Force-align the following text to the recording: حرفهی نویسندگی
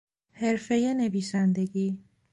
حرفهی 0.31 0.93
نویسندگی 0.93 1.99